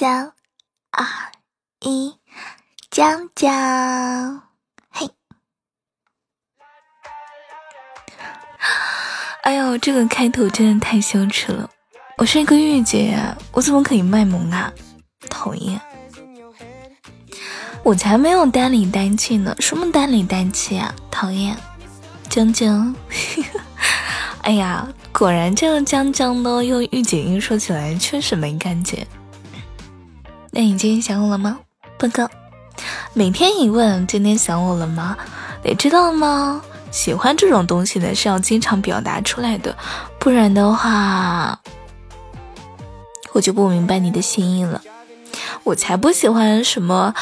[0.00, 0.32] 三
[0.92, 1.04] 二
[1.80, 2.14] 一，
[2.90, 3.52] 讲讲，
[4.88, 5.04] 嘿！
[9.44, 11.68] 哎呦，这个开头真的太羞耻了！
[12.16, 13.14] 我是一个御姐，
[13.52, 14.72] 我怎么可以卖萌啊？
[15.28, 15.78] 讨厌！
[17.82, 20.94] 我才没有单里单气呢，什么单里单气啊？
[21.10, 21.54] 讨厌！
[22.30, 22.96] 江江，
[24.40, 29.06] 哎呀，果然这个江江呢，用御姐音说起来确实没感觉。
[30.52, 31.58] 那你今天想我了吗？
[31.96, 32.28] 笨哥，
[33.14, 35.16] 每天一问，今天想我了吗？
[35.62, 36.60] 你知道吗？
[36.90, 39.76] 喜欢这种东西的是要经常表达出来的，
[40.18, 41.60] 不然的话，
[43.32, 44.82] 我就不明白你的心意了。
[45.62, 47.14] 我才不喜欢什么，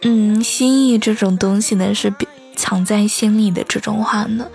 [0.00, 2.10] 嗯，心意这种东西呢，是
[2.56, 4.46] 藏在心里的这种话呢。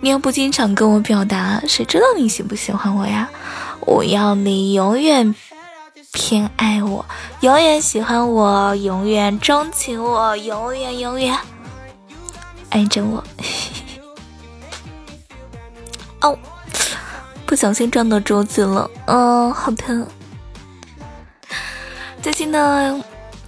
[0.00, 3.30] 你要不经常跟我表达，谁知道你喜不喜欢我呀？
[3.82, 5.32] 我要你永远
[6.16, 7.04] 偏爱我，
[7.40, 11.36] 永远喜欢我，永远钟情我，永远永远
[12.70, 13.22] 爱着我。
[16.22, 16.38] 哦，
[17.44, 20.06] 不小心撞到桌子了，嗯，好疼。
[22.22, 22.98] 最近呢，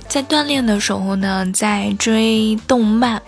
[0.06, 3.22] 在锻炼的时候呢，在追动漫。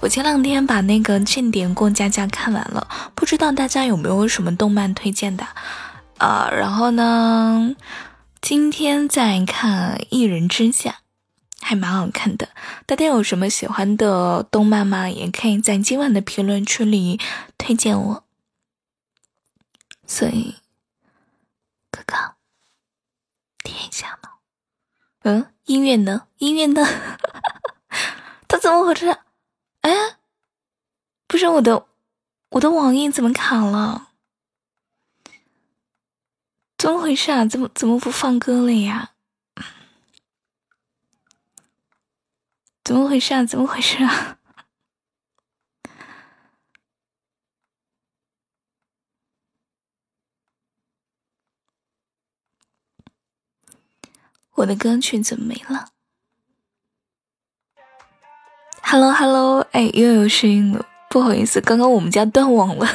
[0.00, 5.46] 我前两天把那个《庆典过家家》看完了，不知道大家有没有什么动漫推荐的？
[6.16, 7.76] 呃，然后呢，
[8.40, 10.90] 今天在看《一人之下》，
[11.60, 12.50] 还蛮好看的。
[12.86, 15.08] 大家有什么喜欢的动漫吗？
[15.10, 17.18] 也可以在今晚的评论区里
[17.58, 18.24] 推荐我。
[20.06, 20.56] 所以，
[21.90, 22.14] 哥哥，
[23.64, 24.30] 听一下吗。
[25.22, 26.28] 嗯，音乐呢？
[26.38, 26.86] 音乐呢？
[28.46, 29.18] 他怎么回事？
[29.80, 30.18] 哎，
[31.26, 31.86] 不是我的，
[32.50, 34.05] 我的网易怎么卡了？
[36.78, 37.46] 怎么回事啊？
[37.46, 39.12] 怎么怎么不放歌了呀？
[42.84, 43.44] 怎么回事啊？
[43.44, 44.38] 怎么回事啊？
[54.56, 55.90] 我的歌曲怎么没了
[58.82, 62.86] ？Hello Hello，哎，又有声音了，不好意思，刚刚我们家断网了。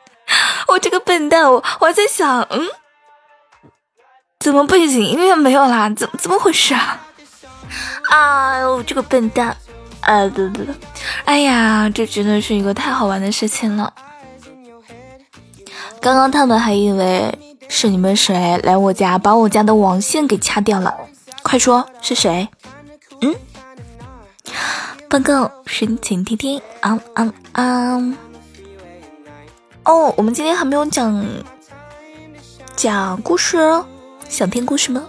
[0.68, 2.66] 我这个笨蛋，我我还在想，嗯，
[4.40, 5.88] 怎么背景音乐没有啦？
[5.94, 7.00] 怎怎么回事啊？
[8.10, 9.56] 啊，我这个笨蛋，
[10.00, 10.74] 啊，对对对，
[11.24, 13.92] 哎呀，这真的是一个太好玩的事情了。
[16.00, 17.36] 刚刚他们还以为。
[17.68, 20.94] 是你们谁来我家把我家的网线给掐掉了？
[21.42, 22.48] 快说是谁？
[23.22, 23.34] 嗯，
[25.10, 26.62] 报告，申请听听。
[26.80, 28.16] 啊啊啊！
[29.82, 31.26] 哦，我们今天还没有讲
[32.76, 33.58] 讲故事，
[34.28, 35.04] 想听故事吗？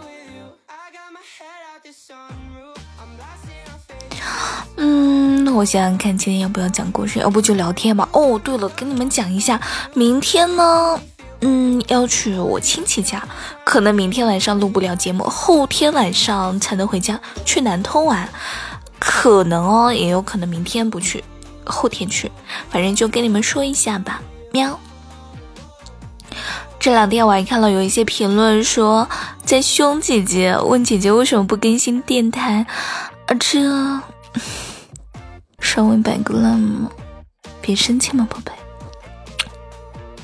[4.77, 7.19] 嗯，那我想想看，今天要不要讲故事？
[7.19, 8.07] 要不就聊天吧。
[8.11, 9.59] 哦，对了，跟你们讲一下，
[9.93, 10.99] 明天呢？
[11.41, 13.27] 嗯，要去我亲戚家，
[13.63, 17.19] 可能明天晚上录不了节目，后天晚上才能回家。
[17.43, 18.29] 去南通玩，
[18.99, 21.23] 可能哦，也有可能明天不去，
[21.65, 22.31] 后天去。
[22.69, 24.21] 反正就跟你们说一下吧。
[24.51, 24.79] 喵。
[26.87, 29.09] 这两天我还看到有一些评论说
[29.43, 32.65] 在凶姐姐，问姐姐为什么不更新电台，
[33.25, 33.59] 啊，这
[35.59, 36.89] 稍微摆个烂嘛，
[37.59, 38.53] 别生气嘛，宝贝，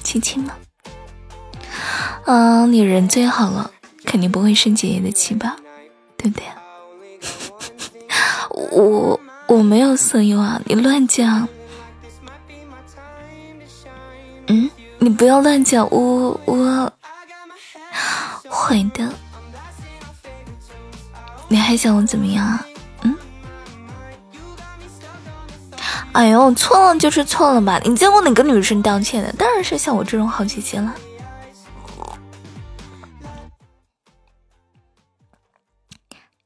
[0.03, 0.53] 亲亲嘛。
[2.27, 3.69] 嗯，你人最好了，
[4.05, 5.57] 肯定不会生姐姐的气吧？
[6.15, 6.45] 对不对？
[8.71, 11.45] 我我没有色诱啊，你乱讲。
[14.47, 14.69] 嗯，
[14.99, 16.12] 你不要乱讲，我
[16.45, 16.91] 我
[18.49, 19.11] 会的。
[21.49, 22.65] 你还想我怎么样啊？
[23.03, 23.15] 嗯？
[26.13, 27.79] 哎呦，错了就是错了吧？
[27.83, 29.31] 你见过哪个女生道歉的？
[29.33, 30.93] 当然是像我这种好姐姐了。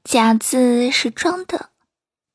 [0.03, 1.69] 夹子是装的，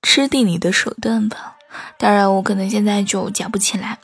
[0.03, 1.57] 吃定你的手段吧。
[1.99, 3.99] 当然，我可能现在就夹不起来。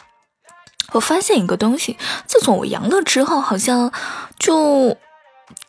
[0.93, 3.93] 我发现一个东西，自从我阳了之后，好像
[4.38, 4.96] 就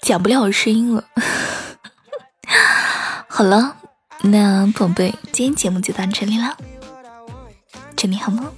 [0.01, 1.03] 讲不了声音了。
[3.27, 3.75] 好了，
[4.21, 6.57] 那宝贝，今天节目就到这里了，
[7.95, 8.51] 祝你好梦。